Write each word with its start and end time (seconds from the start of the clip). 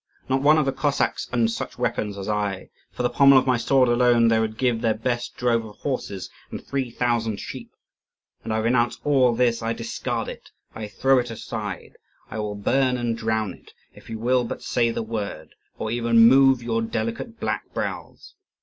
Not 0.27 0.41
one 0.41 0.57
of 0.57 0.65
the 0.65 0.71
Cossacks 0.71 1.29
owns 1.31 1.55
such 1.55 1.77
weapons 1.77 2.17
as 2.17 2.27
I; 2.27 2.71
for 2.91 3.03
the 3.03 3.09
pommel 3.11 3.37
of 3.37 3.45
my 3.45 3.57
sword 3.57 3.87
alone 3.87 4.29
they 4.29 4.39
would 4.39 4.57
give 4.57 4.81
their 4.81 4.95
best 4.95 5.37
drove 5.37 5.63
of 5.63 5.75
horses 5.77 6.27
and 6.49 6.59
three 6.59 6.89
thousand 6.89 7.39
sheep. 7.39 7.69
And 8.43 8.51
I 8.51 8.57
renounce 8.57 8.99
all 9.03 9.35
this, 9.35 9.61
I 9.61 9.73
discard 9.73 10.27
it, 10.27 10.49
I 10.73 10.87
throw 10.87 11.19
it 11.19 11.29
aside, 11.29 11.97
I 12.31 12.39
will 12.39 12.55
burn 12.55 12.97
and 12.97 13.15
drown 13.15 13.53
it, 13.53 13.73
if 13.93 14.09
you 14.09 14.17
will 14.17 14.43
but 14.43 14.63
say 14.63 14.89
the 14.89 15.03
word, 15.03 15.53
or 15.77 15.91
even 15.91 16.27
move 16.27 16.63
your 16.63 16.81
delicate 16.81 17.39
black 17.39 17.71
brows! 17.71 18.33